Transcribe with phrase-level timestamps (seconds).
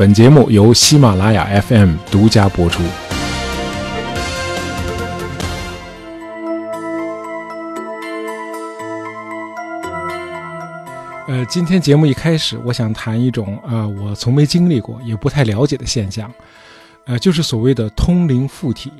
[0.00, 2.82] 本节目由喜马拉雅 FM 独家播出。
[11.28, 16.32] 呃，今天节目一开始，我想谈一种啊，我从没经历过，也不太了解的现象，
[17.04, 18.90] 呃，就是所谓的通灵附体。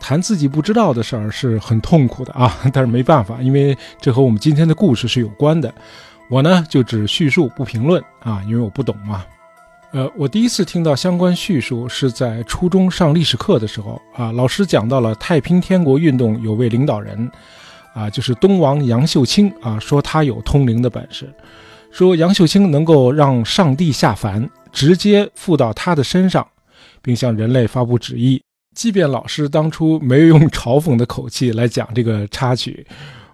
[0.00, 5.72] 谈自己不知道的事儿是很痛苦的啊， 但是没办法，因为这和我们今天的故事是有关的。
[6.28, 9.24] 我呢就只叙述不评论啊，因为我不懂嘛。
[9.94, 17.30] 呃，我第一次听到相关叙述是在初中上历史课的时候啊，老师讲到了太平天国运动有位领导人，
[17.94, 21.32] 啊，就是东王杨秀清啊，说他有通灵的本事，
[21.92, 26.44] 说杨秀清能够让上帝下凡，直接附到他的身上，
[27.00, 28.42] 并向人类发布旨意。
[28.74, 32.84] 即便老师当初没有用嘲讽的口气来讲这个插曲，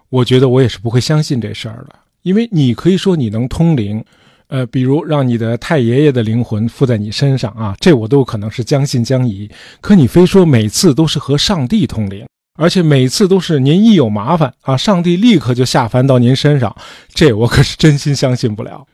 [0.09, 1.95] 我觉得我也是不会相信这事儿的。
[2.21, 4.05] 因为你可以说你能通灵，
[4.51, 9.49] 呃，比如让你的太爷爷的灵魂附在你身上啊，这我都可能是将信将疑。
[9.79, 12.27] 可你非说每次都是和上帝通灵，
[12.59, 16.75] 而且每次都是您一有麻烦啊，上帝立刻就下凡到您身上，
[17.13, 18.85] 这我可是真心相信不了。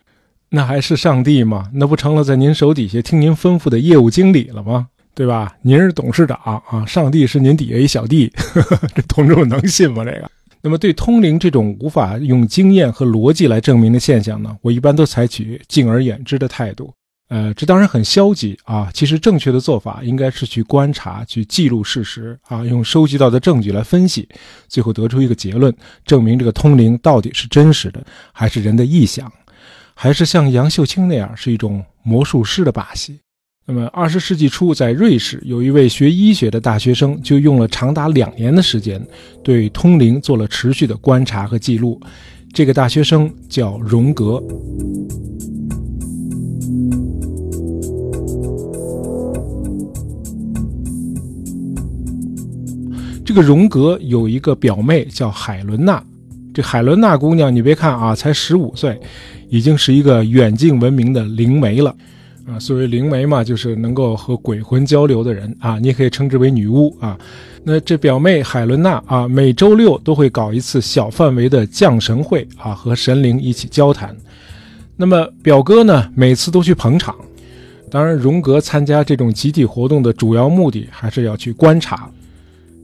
[0.49, 1.69] 那还是上帝吗？
[1.73, 4.87] 那不成了在您手底下听您吩咐的业务经理了吗？
[5.15, 5.55] 对吧？
[5.63, 6.37] 您是董事长
[6.69, 8.31] 啊，上帝是您底下一小弟，
[8.93, 10.05] 这同志们能信吗？
[10.05, 10.29] 这个？
[10.61, 16.93] 那么对通灵这种无法用经验和逻辑来证明的现象呢，我一般都采取敬而远之的态度。
[17.29, 18.89] 呃，这当然很消极啊。
[18.93, 24.27] 其实正确的做法应该是去观察、去记录事实啊，用收集到的证据来分析，
[24.69, 29.29] 最后得出一个结论，证明这个通灵到底是真实的，还是人的臆想，
[29.93, 33.19] 还是像杨秀清那样是一种魔术师的把戏。
[33.69, 39.05] 那么，二十世纪初，在瑞士有一位学医学的大学生，就用了长达两年的时间，
[39.43, 41.99] 对通灵做了持续的观察和记录。
[42.53, 44.41] 这个大学生叫荣格。
[53.25, 56.01] 这个荣格有一个表妹叫海伦娜。
[56.53, 58.97] 这海伦娜姑娘，你别看啊，才十五岁，
[59.49, 61.93] 已经是一个远近闻名的灵媒了。
[62.47, 67.19] 啊，所谓灵媒嘛，就是能够和鬼魂交流的人啊，你也可以称之为女巫啊。
[67.61, 74.15] 那这表妹海伦娜啊，每周六都会搞一次小范围的降神会啊，和神灵一起交谈。
[74.95, 77.13] 那么表哥呢，每次都去捧场。
[77.91, 82.09] 当然，荣格参加这种集体活动的主要目的还是要去观察。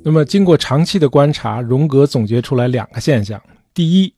[0.03, 3.41] 那么经过长期的观察，荣格总结出来两个现象：
[3.73, 4.13] 第一，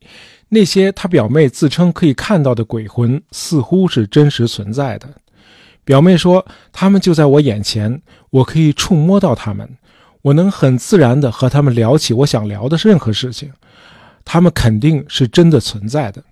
[0.50, 5.08] 那些他表妹自称可以看到的鬼魂，似乎是真实存在的。
[5.86, 8.02] 表妹说：“他们就在我眼前，
[8.32, 9.70] 我可以触摸到他们，
[10.24, 13.52] 我能很自然地和他们聊起我想聊的任何事情。
[14.26, 16.24] 他们肯定是真的存在的。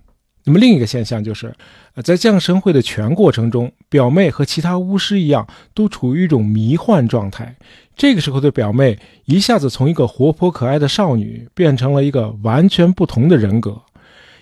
[0.46, 1.54] 那么另一个现象就是，
[2.02, 7.56] 在降神会的全过程中，表妹和其他巫师一样，都处于一种迷幻状态。
[7.96, 13.80] 这个时候的表妹一下子从一个活泼可爱的少女变成了一个完全不同的人格，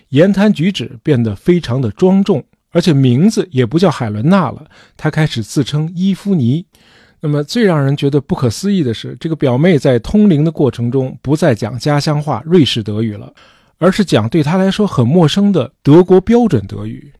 [0.09, 4.65] 言谈举止变得非常的庄重。”而且名字也不叫海伦娜了，
[4.97, 6.65] 她开始自称伊芙妮。
[7.21, 13.33] 那么最让人觉得不可思议的是，这个表妹在通灵的过程中不再讲家乡话瑞士德语了，
[13.77, 17.13] 而是讲对她来说很陌生的德国标准德语。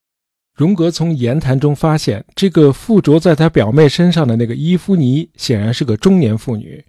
[0.56, 6.84] 荣格从言谈中发现，这个附着在他表妹身上的那个伊芙妮显然是个中年妇女，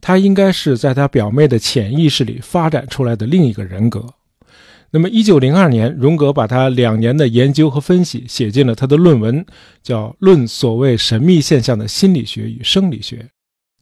[0.00, 4.04] 她应该是在他表妹的潜意识里发展出来的另一个人格。
[4.94, 9.44] 那么，一九零二年，荣格把他两年的研究和分析写进了他的论文，
[9.82, 13.16] 叫《论所谓神秘现象的心理学与生理学》。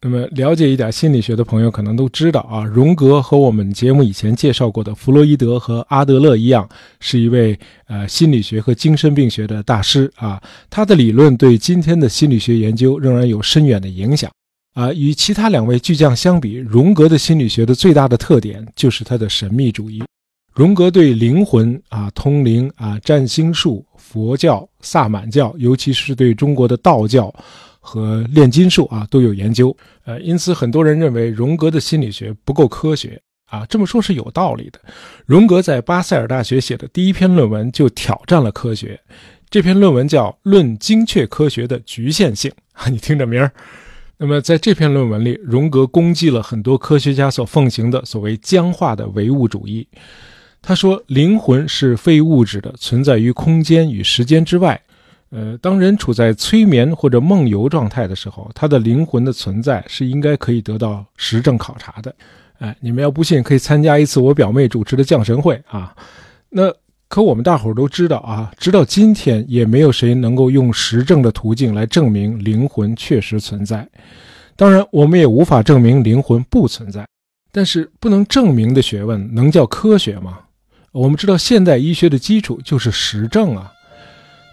[0.01, 6.67] 那么，了解一点心理学的朋友可能都知道啊，荣格和我们节目以前介绍过的弗洛伊德和阿德勒一样，
[6.99, 7.59] 是一位
[7.89, 10.43] 呃心理学和精神病学的大师啊。
[10.71, 14.31] 他的理论对今天的心理学研究仍然有深远的影响
[14.73, 14.91] 啊。
[14.95, 20.03] 与其他两位巨匠相比，荣格的心理学的最大的特点就是他的神秘主义。
[20.55, 27.35] 荣格对灵魂啊、通灵啊、占星术、佛教、萨满教，尤其是对中国的道教
[27.81, 29.75] 和炼金术啊都有研究。
[30.05, 33.65] 呃，因此很多人认为荣格的心理学不够科学啊。
[33.67, 34.79] 这么说是有道理的。
[35.25, 39.01] 荣格在巴塞尔大学写的第一篇论文就挑战了科学，
[39.49, 43.51] 这篇论文叫《论精确科学的局限性》啊， 你听这名儿。
[44.19, 49.89] 那么在这篇论文里，荣格攻击了很多科学家所奉行的所谓僵化的唯物主义。
[50.63, 54.81] 他说：“灵魂是非物质的，存在于空间与时间之外。
[55.31, 62.15] 呃，当人处在催眠或者梦游状态的时候，他的灵魂的存在是应该可以得到实证考察的。
[62.59, 65.97] 哎，你们要不信，可以参加一次我表妹主持的降神会啊。
[66.49, 66.73] 那
[67.09, 73.89] 可我们大伙儿都知道啊，直到今天也没有谁能够用实证的途径来证明灵魂确实存在。
[74.55, 77.05] 当然，我们也无法证明灵魂不存在。
[77.51, 80.39] 但是，不能证明的学问能叫科学吗？
[80.93, 83.73] 我们知道，现代医学的基础就是实证啊。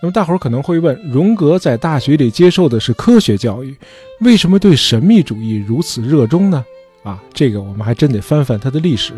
[0.02, 3.76] 那么，大伙儿可能会问：荣格在大学里接受的是科学教育，
[4.22, 6.64] 为什么对神秘主义如此热衷呢？
[7.04, 9.12] 啊，这个我们还真得翻翻他的历史。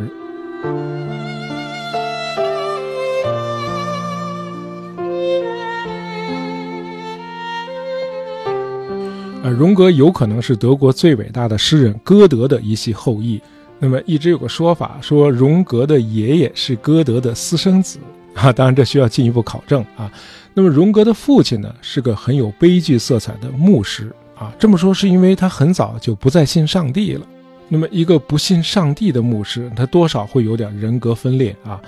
[9.43, 13.39] 呃，荣格有可能是德国最伟大的诗人歌德的一系后裔。
[13.83, 17.97] 那么，一直有个说法说荣格的爷爷是歌德的私生子
[18.35, 20.09] 啊，当然这需要进一步考证啊。
[20.53, 24.53] 那么，荣格的父亲呢，是个很有悲剧色彩的牧师啊。
[24.59, 27.25] 这么说是因为他很早就不再信上帝了。
[27.67, 31.81] 那么，一个不信上帝的牧师，他多少会有点人格分裂啊。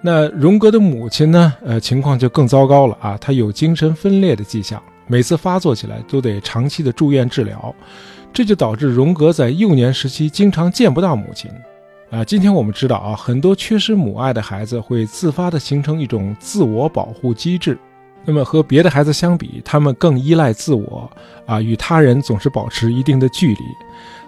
[0.00, 4.80] 那荣格的母亲呢，呃，情况就更糟糕了啊，他有精神分裂的迹象。
[5.06, 7.74] 每次发作起来都得长期的住院治疗，
[8.34, 11.48] 这就导致荣格在幼年时期经常见不到母亲。
[12.10, 17.78] 啊，今天我们知道啊，很多缺失母爱的孩子会自发的形成一种自我保护机制。
[18.24, 21.08] 那么和别的孩子相比，他们更依赖自我，
[21.46, 23.60] 啊，与他人总是保持一定的距离。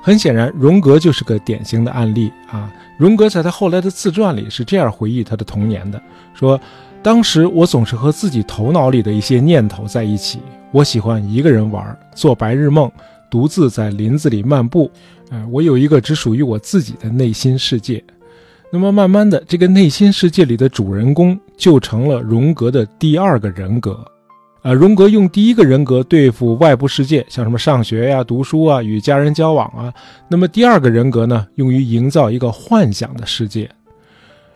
[0.00, 2.73] 很显然，荣格就是个典型的案例啊。
[2.99, 6.00] 荣格在他后来的自传里是这样回忆他的童年的：
[6.32, 6.61] 说，
[7.02, 10.41] 当时我总是和自己头脑里的一些念头在一起。
[10.70, 12.91] 我喜欢一个人玩，做白日梦，
[13.31, 14.90] 独自在林子里漫步。
[15.31, 18.02] 呃，我有一个只属于我自己的内心世界。
[18.70, 24.05] 那么，慢慢的，这个内心世界里的主人公就成了荣格的第二个人格。
[24.62, 29.94] 呃，荣格用第一个人格对付外部世界，像什么上学呀、读书啊、与家人交往啊。
[30.28, 33.70] 那么，第二个人格呢，用于营造一个幻想的世界。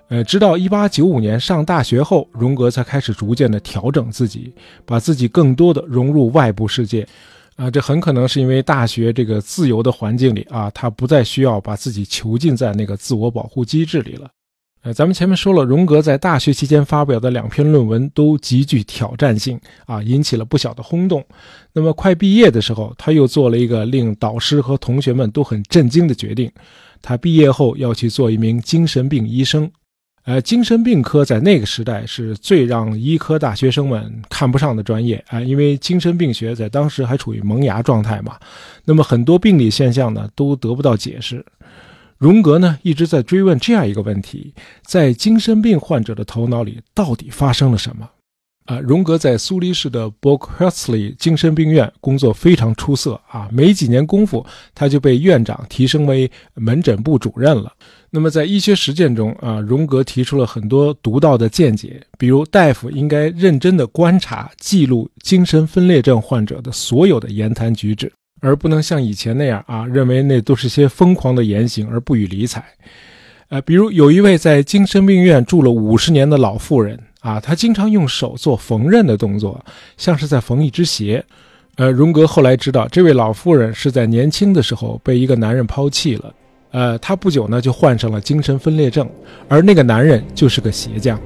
[0.08, 4.52] 呃，直到一八九五年上大学后，荣格才开始逐渐的调整自己，
[4.84, 7.06] 把自己更多的融入外部世界。
[7.60, 14.30] 啊，这很可能是因为大学这个自由的环境里啊，他不再需要把自己囚禁在那个自我保护机制里了。
[14.82, 21.22] 呃，咱们前面说了，荣格在大学期间发表的两篇论文都极具挑战性啊，引起了不小的轰动。
[21.74, 26.50] 那么快毕业的时候，他又做了一个令导师和同学们都很震惊的决定：
[27.02, 29.70] 他毕业后要去做一名精神病医生。
[30.31, 38.38] 呃，精神病科在那个时代是最让医科大学生们看不上的专业啊，因为精神病学在当时还处于萌芽状态嘛。
[38.85, 41.44] 那么很多病理现象呢都得不到解释。
[42.17, 44.55] 荣格呢一直在追问这样一个问题：
[44.85, 48.09] 在精神病患者的头脑里到底发生了什么？
[48.66, 57.72] 啊，荣格在苏黎世的 b o k h e r s l e y 精神病院工作非常出色啊，没几年功夫他就被院长提升为门诊部主任了。
[58.10, 72.64] 那么在医学实践中啊，荣格提出了很多独到的见解，比如大夫应该认真的观察、记录精神分裂症患者的所有的言谈举止，而不能像以前那样啊，认为那都是些疯狂的言行而不予理睬。
[73.48, 79.62] 呃，比如有一位在精神病院住了五十年的老妇人啊，他经常用手做缝纫的动作，
[79.96, 81.25] 像是在缝一只鞋。
[81.76, 86.34] 呃，荣格后来知道，这位老妇人是在年轻的时候被一个男人抛弃了。
[86.72, 89.08] 呃，他不久呢就患上了精神分裂症，
[89.49, 91.19] 而那个男人就是个鞋匠。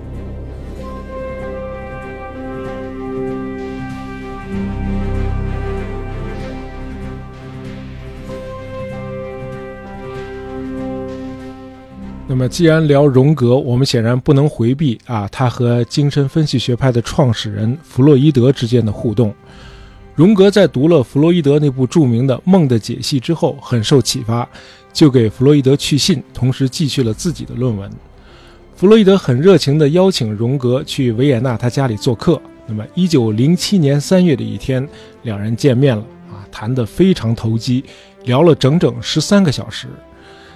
[12.35, 19.33] 那么，既然聊荣格，我们显然不能回避啊，他和精神分析学派的创始人弗洛伊德之间的互动。
[20.17, 24.49] 荣格在读了弗洛伊德那部著名的《梦的解析》之后，很受启发。
[24.93, 27.89] 就给弗洛伊德去信，同时寄去了自己的论文。
[28.75, 32.43] 弗洛伊德很热情地邀请荣格去维也纳他家里做客。
[32.67, 34.85] 那么，一九零七年三月的一天，
[35.23, 37.85] 两人见面了啊，谈得非常投机，
[38.25, 39.87] 聊了整整十三个小时。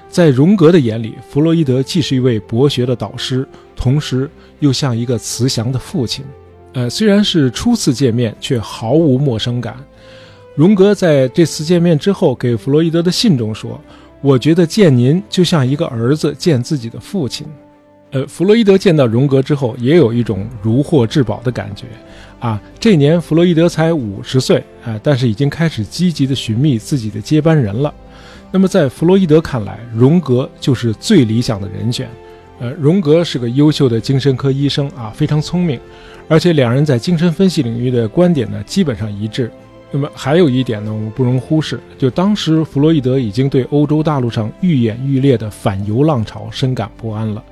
[0.08, 3.46] 在荣格的眼里，弗洛伊德既是一位博学的导师，
[3.76, 6.24] 同时又像一个慈祥的父亲。
[6.72, 9.76] 呃，虽然是初次见面，却毫无陌生感。
[10.54, 13.80] 荣格在这次见面之后给弗洛伊德的信中说。
[14.20, 17.46] 我觉得见您就像一个儿子见自己的父亲，
[18.10, 21.86] 呃，弗洛伊德见到荣格之后也有一种如获至宝的感觉，
[22.40, 27.94] 啊，这年弗洛伊德才五十岁啊，但是已经开始积极的寻觅自己的接班人了。
[28.50, 32.08] 那么在弗洛伊德看来，荣格就是最理想的人选。
[32.60, 35.78] 呃，荣格是个优秀的精神科医生啊，非常聪明，
[36.28, 39.50] 而且两人在精神分析领域的观点呢基本上一致。
[39.90, 47.42] 那么还有一点呢，我们不容忽视，就当时弗洛伊德已经对欧洲大陆上愈演愈烈的反犹浪潮深感不安了。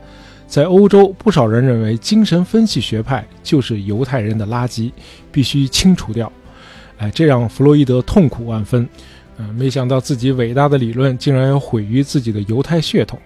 [0.47, 4.91] 在欧洲，不少人认为精神分析学派就是犹太人的垃圾，
[5.31, 6.31] 必须清除掉。
[6.99, 8.88] 哎，这让弗洛伊德痛苦万分。
[9.38, 13.19] 嗯，没想到自己伟大的理论竟然要毁于自己的犹太血统。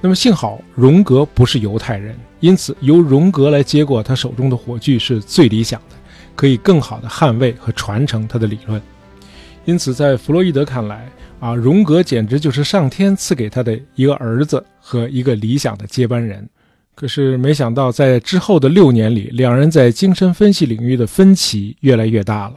[0.00, 5.96] 那么幸好荣格不是犹太人，因此由荣格来接过他手中的火炬是最理想的，
[6.34, 8.80] 可以更好的捍卫和传承他的理论。
[9.64, 16.48] 因此，在弗洛伊德看来，啊，荣格简直就是上天赐给他的一个儿子和一个理想的接班人。
[16.94, 22.54] 可是没想到，在之后的六年里，两人在精神分析领域的分歧越来越大了。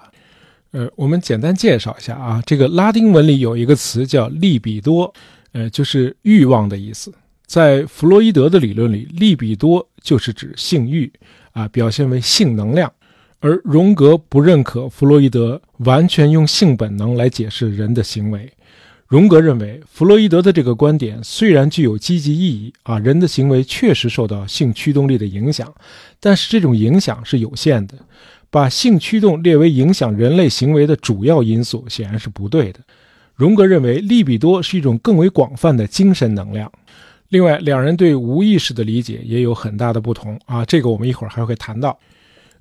[0.72, 5.12] 呃，我们简单介绍一下啊，这个拉丁文里有一个词叫利比多，
[5.52, 7.14] 呃，就是欲望的意思。
[7.48, 11.12] 在弗洛伊德的理论里，利比多就是指性欲
[11.54, 12.92] 啊，表现为性能量。
[13.40, 18.52] 而荣格不认可弗洛伊德完全用性本能来解释人的行为。
[19.08, 25.74] 荣格认为，弗洛伊德的这个观点虽然具有积极意义啊，人的行为确实受到性驱动力的影响，
[26.20, 27.96] 但是这种影响是有限的。
[28.50, 32.80] 把性驱动列为影响人类行为的主要因素，显然是不对的。
[33.36, 36.72] 荣格认为，利比多是一种更为广泛的精神能量。
[37.30, 41.98] 另外，两人对无意识的理解也有很大的不同啊，这个我们一会儿还会谈到。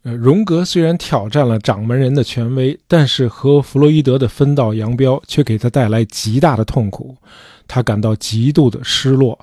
[0.04, 7.16] 呃，荣格虽然挑战了掌门人的权威，但是和弗洛伊德的分道扬镳却给他带来极大的痛苦，
[7.66, 9.36] 他感到极度的失落。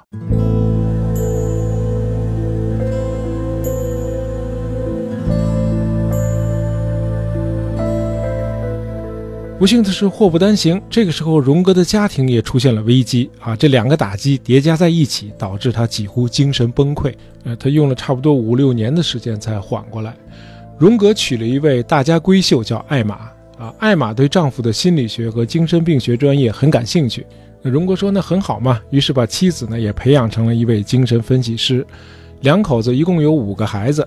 [9.58, 10.82] 不幸的是，祸不单行。
[10.90, 13.56] 这个时候，荣格的家庭也出现了危机啊！
[13.56, 17.14] 这两个打击叠加在一起，导致他几乎精神崩溃。
[17.46, 20.14] 呃，他用了差不多五六年的时间才缓过来。
[20.78, 23.16] 荣格娶了一位大家闺秀，叫艾玛
[23.58, 23.74] 啊。
[23.80, 27.26] 艾玛对丈夫的心理学和精神病学专业很感兴趣。
[27.62, 31.88] 荣格说：“那很好嘛。”于是把妻子呢也培养成了一位精神分析师。
[32.42, 34.06] 两口子一共有五个孩子。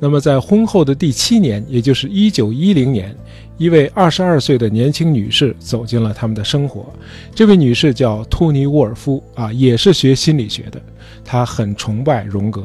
[0.00, 3.14] 那么在婚后的第七年，也就是一九一零年。
[3.56, 6.86] 一位二十二岁的年轻女士走进了他们的生活。
[7.34, 10.80] 这位女士叫托尼·沃尔夫啊，也是学心理学的。
[11.24, 12.64] 她很崇拜荣格。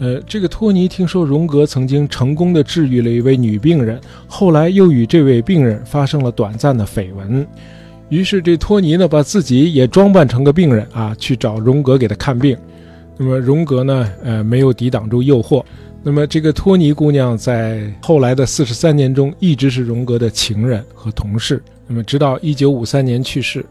[0.00, 7.46] 呃，这个托尼听说荣格曾经成功的治愈了一位女病人，后来又与这位病人发生了短暂的绯闻。
[8.10, 12.54] 于是这托尼呢，把自己也装扮成个病人啊，去找荣格给他看病。
[13.16, 15.64] 那么荣格呢，呃，没有抵挡住诱惑。
[16.00, 21.62] 那么，这个托尼姑娘在后来的四十三年中，一直是荣格的情人和同事。
[21.86, 23.66] 那么，直到一九五三年去世，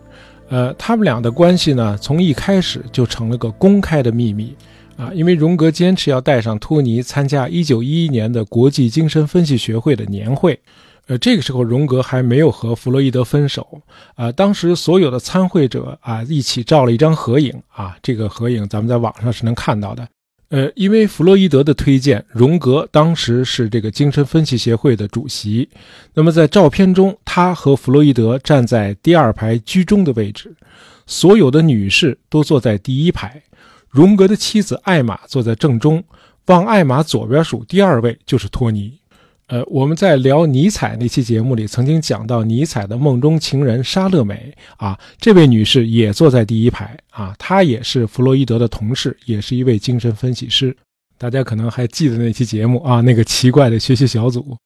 [0.50, 4.56] 呃，他们俩的关系呢，从一开始就成了个公开的秘密
[4.98, 5.10] 啊。
[5.16, 10.60] 因为荣格坚持要带上托尼参加一九一一年的国际精神分析学会的年会，
[11.08, 13.82] 呃，这个时候荣格还没有和弗洛伊德分手
[14.16, 14.32] 啊。
[14.34, 20.08] 当时所有的参会者啊，一起照了一张合影啊，这个合影咱们在网上是能看到的。
[20.50, 25.68] 呃，因为弗洛伊德的推荐，荣格当时是这个精神分析协会的主席。
[26.14, 30.56] 那么在照片中，他和弗洛伊德站在第二排居中的位置，
[31.06, 33.44] 所有的女士都坐在第一排。
[33.90, 36.02] 荣格的妻子艾玛坐在正中，
[36.46, 38.98] 往艾玛左边数第二位就是托尼。
[39.48, 50.76] 呃，我们在聊尼采那期节目里曾经讲到尼采的梦中情人莎乐美啊，这位女士也坐在第一排啊，她也是弗洛伊德的同事，也是一位精神分析师。
[51.18, 54.58] 大家可能还记得那期节目啊，那个奇怪的学习小组。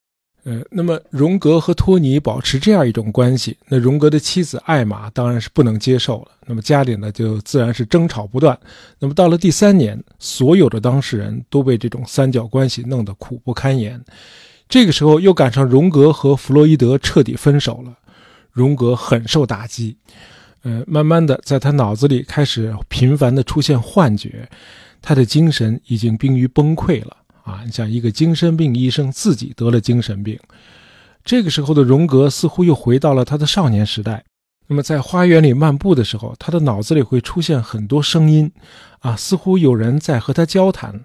[0.42, 6.32] 呃，那么荣格和托尼保持这样一种关系，那荣格的妻子艾玛当然是不能接受了。
[6.44, 8.58] 那么家里呢，就自然是争吵不断。
[8.98, 14.04] 那么到了第三年，所有的当事人都被这种三角关系弄得苦不堪言。
[14.72, 17.92] 这个时候又赶上荣格和弗洛伊德彻底分手了，
[18.50, 19.98] 荣格很受打击，
[20.62, 24.48] 呃，慢慢的在他脑子里开始频繁的出现幻觉，
[25.02, 27.14] 他的精神已经濒于崩溃了
[27.44, 27.60] 啊！
[27.66, 30.40] 你像一个精神病医生自己得了精神病，
[31.22, 34.24] 这个时候的荣格似乎又回到了他的少年时代。
[34.68, 38.50] 那么在花园里漫步的时候，他的脑子里会出现很多声音，
[39.00, 41.04] 啊，似乎有人在和他交谈，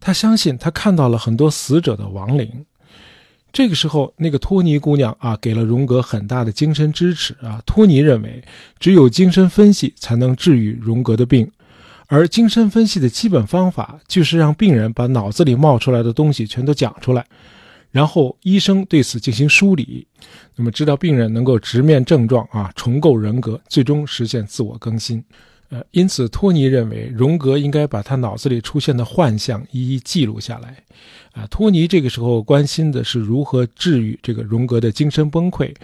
[0.00, 2.66] 他相信他看到了很多死者的亡灵。
[3.50, 7.60] 这个时候，那个托尼姑娘啊，给了荣格很大的精神支持啊。
[7.64, 8.44] 托尼认为，
[8.78, 11.50] 只有精神分析才能治愈荣格的病，
[12.06, 17.24] 而精神分析的基本方法就是让病人把脑子里冒出来的东西全都讲出来，
[17.90, 20.06] 然后医生对此进行梳理，
[20.54, 25.24] 那么直到病人能够直面症状啊，重构人格，最终实现自我更新。
[25.70, 30.76] 呃，因此，托尼认为荣格应该把他脑子里出现的幻象一一记录下来。
[31.32, 35.74] 啊，托尼这个时候关心的是如何治愈这个荣格的精神崩溃，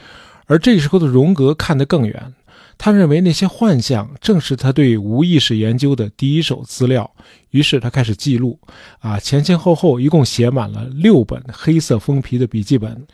[0.47, 2.35] 而这时候的荣格看得更远，
[2.79, 7.11] 他认为那些幻象正是他对无意识研究的第一手资料，
[7.51, 8.59] 于是他开始记录，
[9.01, 13.07] 啊，前前后后一共写满了六本黑色封皮的笔记本。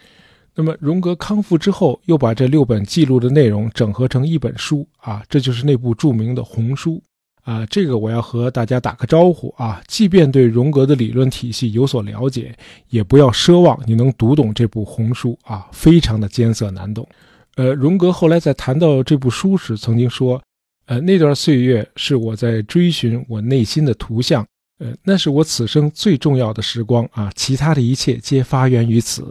[0.55, 6.95] 那么荣格康复之后，又把这六本记录的内容整合成一本书，啊，这就是那部著名的《红书》。
[7.43, 9.83] 啊，这个我要和大家打个招呼啊！
[9.89, 12.55] 即便对荣格的理论体系有所了解，
[12.91, 17.09] 也不要奢望你能读懂这部红书啊，非常的艰涩难懂。
[17.57, 20.41] 呃，荣格后来在谈到这部书时，曾经说，
[20.85, 24.47] 呃，那段岁月是我在追寻我内心的图像，
[24.79, 29.25] 呃，那是我此生最重要的时光啊，其他的一切皆发源于此。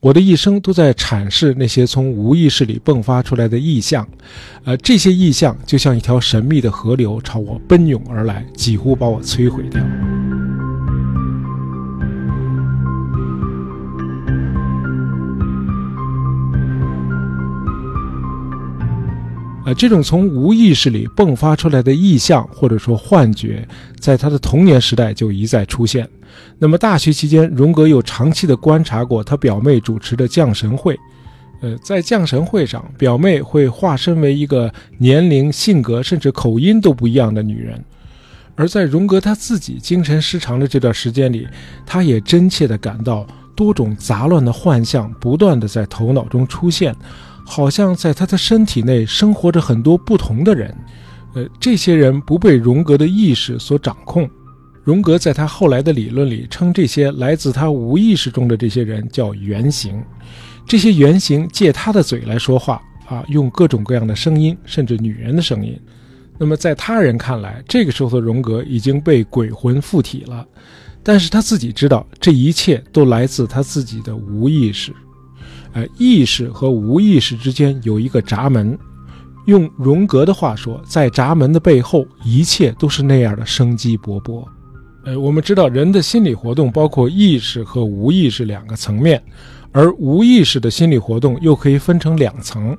[0.00, 4.08] 我的一生都在阐释那些从无意识里迸发出来的意象，
[4.64, 9.82] 呃，这些意象就像一条神秘的河流朝我奔涌而来，几乎把我摧毁掉。
[19.74, 23.66] 这种从无意识里迸发出来的意象或者说幻觉，
[23.98, 26.08] 在他的童年时代就一再出现。
[26.58, 30.98] 那么大学期间，荣格又长期的观察过他表妹主持的降神会。
[31.62, 37.84] 呃，在降神会上，表妹会化身为一个年龄、性格甚至口音都不一样的女人。
[38.56, 41.46] 而在荣格他自己精神失常的这段时间里，
[41.84, 46.94] 他也真切地感到多种杂乱的幻象不断地在头脑中出现。
[47.50, 50.72] 好像在他的身体内生活着很多不同的人，
[51.34, 54.30] 呃，这些人不被荣格的意识所掌控。
[54.84, 60.00] 荣格在他后来的理论里称这些来自他无意识中的这些人叫原型。
[60.64, 65.76] 这些原型借他的嘴来说话啊，用各种各样的声音，甚至女人的声音。
[66.38, 70.46] 那么在他人看来，这个时候的荣格已经被鬼魂附体了，
[71.02, 74.94] 但是他自己知道，这一切都来自他自己的无意识。
[75.72, 78.76] 呃，意识和无意识之间有一个闸门，
[79.46, 84.44] 用荣格的话说，在闸门的背后，一切都是那样的生机勃勃。
[85.04, 89.22] 呃，我们知道人的心理活动包括意识和无意识两个层面，
[89.72, 92.76] 而无意识的心理活动又可以分成两层。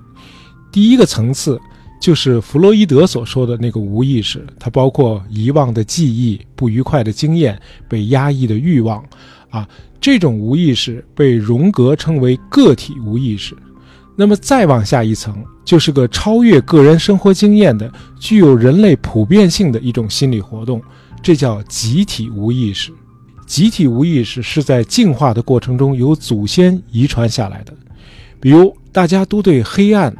[0.71, 1.59] 第一个层次
[2.01, 9.03] 就是弗洛伊德所说的那个无意识，它包括遗忘的记忆、不愉快的经验、被压抑的欲望，
[9.49, 9.67] 啊。
[10.01, 13.55] 这种无意识被荣格称为个体无意识，
[14.15, 20.81] 那么再往下一层，就是个超越个人生活经验的、具有人类普遍性的一种心理活动，
[21.21, 22.91] 这叫集体无意识。
[23.45, 27.73] 集体无意识是在进化的过程中由祖先遗传下来的，
[28.39, 30.11] 比如大家都对黑暗、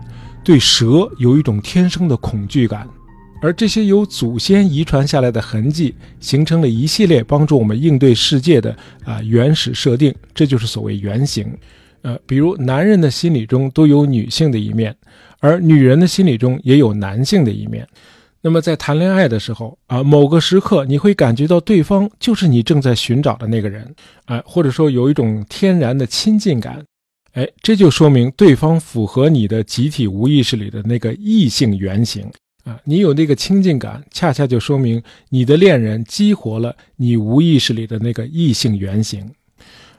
[0.44, 2.88] 对蛇有一种天生的恐惧感。
[3.42, 8.74] 而这些由祖先遗传下来的痕迹，形成了一系列帮助我们应对世界的
[9.04, 11.52] 啊原始设定，这就是所谓原型。
[12.04, 14.96] 呃，比如男人的心理中都有女性的一面，
[15.40, 17.88] 而女人的心理中也有男性的一面。
[18.44, 23.94] 那么在谈恋爱的时候啊，某个时刻你会感觉到对方就是你正在寻找的那个人，
[24.26, 26.84] 啊，或者说有一种天然的亲近感，
[27.34, 32.26] 哎，这就说明对方符合你的集体无意识里的那个异性原型。
[32.64, 39.30] 啊，你有那个亲近感，恰恰就说明你的恋人激活了你无意识里的那个异性原型。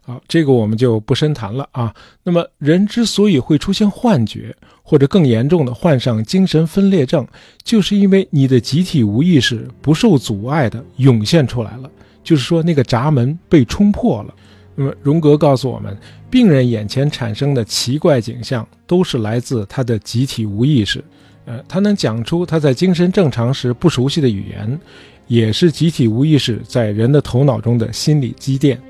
[0.05, 1.95] 好，这个我们就不深谈了啊。
[2.25, 7.27] 那么，人之所以会出现幻觉，或者更严重的患上精神分裂症，
[7.63, 11.91] 就是因为你的集体无意识不受阻碍的涌现出来了，
[12.25, 14.35] 就是说那个闸门被冲破了。
[14.75, 15.97] 那么，荣格告诉我们，
[16.29, 21.03] 病人眼前产生的奇怪景象，都是来自他的集体无意识。
[21.45, 24.81] 呃，他能讲出他在精神正常时不熟悉的语言，
[25.27, 28.81] 也是集体无意识在人的头脑中的心理积淀。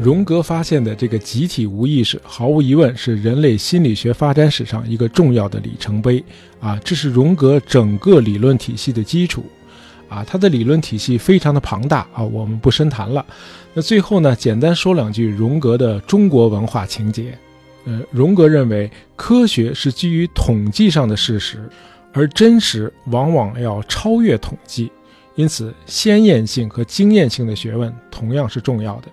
[0.00, 6.22] 荣格发现的这个集体无意识，毫无疑问是人类心理学发展史上一个重要的里程碑
[6.58, 6.76] 啊！
[6.82, 9.44] 这是荣格整个理论体系的基础。
[10.12, 13.24] 啊，他的理论体系非常的庞大啊，我们不深谈了。
[13.72, 17.36] 那最后呢，简单说两句荣格的中国文化情节。
[17.84, 21.68] 呃，荣格认为科学是基于统计上的事实，
[22.12, 24.92] 而真实往往要超越统计，
[25.34, 29.08] 因此先验性和经验性的学问同样是重要的。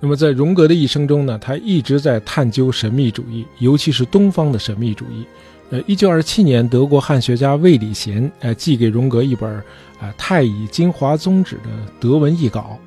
[0.00, 5.24] 那么在荣格的一生中呢，他一直在探究神秘主义，尤其是东方的神秘主义。
[5.70, 9.50] 呃，一九二七年，德国汉学家魏礼贤呃寄给荣格一本
[10.00, 11.68] 啊太乙金华宗旨的
[12.00, 12.78] 德文译稿，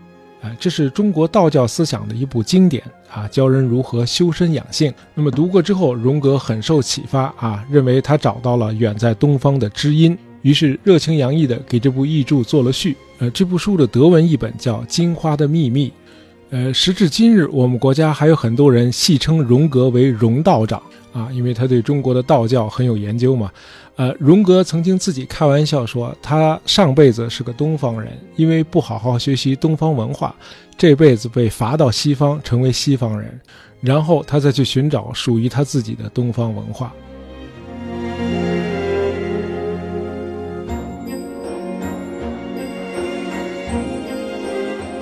[0.42, 4.92] 啊，这是中国道教思想的一部经典啊，教人如何修身养性。
[5.14, 12.98] 那么读过之后，荣格很受启发啊，认为他找到了远在东方的知音，于是热情洋溢地给这部译著做了序。
[13.20, 15.90] 呃，这部书的德文译本叫《金花的秘密》，
[16.50, 20.82] 呃，时至今日，我们国家还有很多人戏称荣格为“荣道长”
[21.14, 23.52] 啊，因为他对中国的道教很有研究嘛。
[23.98, 30.34] 呃，荣格曾经自己开玩笑说，他上辈子是个东方人，因为不好好学习东方文化，
[30.78, 33.40] 这辈子被罚到西方成为西方人，
[33.82, 36.94] 然后他再去寻找属于他自己的东方文化。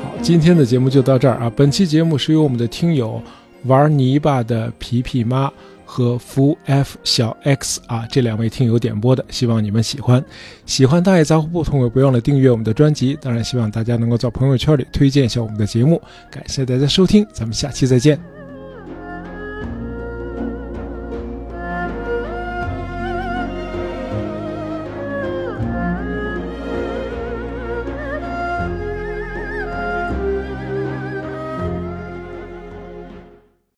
[0.04, 1.52] 好今天的节目就到这儿啊！
[1.56, 3.22] 本期节目是由我们的听友
[3.66, 5.50] 玩泥巴的皮皮妈
[5.92, 10.24] 和福 F 小 X 啊这两位听友点播的，希望你们喜欢。
[10.68, 13.18] 喜欢大爷杂货铺，同友不忘了订阅我们的专辑。
[13.20, 16.00] 当然，希望大家能够在朋友圈里推荐一下我们的节目。
[16.30, 18.39] 感谢大家收听，咱们下期再见。